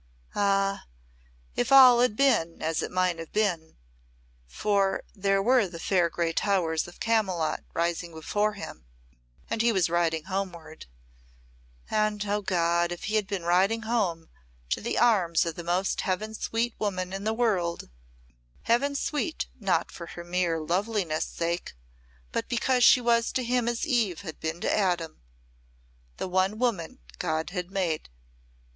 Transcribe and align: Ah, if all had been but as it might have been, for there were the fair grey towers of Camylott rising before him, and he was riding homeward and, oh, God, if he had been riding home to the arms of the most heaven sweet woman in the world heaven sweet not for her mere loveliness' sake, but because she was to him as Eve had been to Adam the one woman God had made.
Ah, 0.33 0.87
if 1.55 1.71
all 1.71 1.99
had 1.99 2.15
been 2.15 2.57
but 2.57 2.65
as 2.65 2.81
it 2.81 2.89
might 2.89 3.19
have 3.19 3.31
been, 3.31 3.77
for 4.47 5.03
there 5.13 5.43
were 5.43 5.67
the 5.67 5.77
fair 5.79 6.09
grey 6.09 6.33
towers 6.33 6.87
of 6.87 6.99
Camylott 6.99 7.63
rising 7.75 8.11
before 8.11 8.53
him, 8.53 8.87
and 9.47 9.61
he 9.61 9.71
was 9.71 9.91
riding 9.91 10.23
homeward 10.23 10.87
and, 11.87 12.25
oh, 12.25 12.41
God, 12.41 12.91
if 12.91 13.03
he 13.03 13.15
had 13.15 13.27
been 13.27 13.43
riding 13.43 13.83
home 13.83 14.29
to 14.71 14.81
the 14.81 14.97
arms 14.97 15.45
of 15.45 15.53
the 15.53 15.63
most 15.63 16.01
heaven 16.01 16.33
sweet 16.33 16.73
woman 16.79 17.13
in 17.13 17.23
the 17.23 17.31
world 17.31 17.87
heaven 18.63 18.95
sweet 18.95 19.45
not 19.59 19.91
for 19.91 20.07
her 20.07 20.23
mere 20.23 20.59
loveliness' 20.59 21.25
sake, 21.27 21.73
but 22.31 22.49
because 22.49 22.83
she 22.83 22.99
was 23.01 23.31
to 23.31 23.43
him 23.43 23.67
as 23.67 23.85
Eve 23.85 24.21
had 24.21 24.39
been 24.39 24.61
to 24.61 24.75
Adam 24.75 25.21
the 26.17 26.27
one 26.27 26.57
woman 26.57 26.97
God 27.19 27.51
had 27.51 27.69
made. 27.69 28.09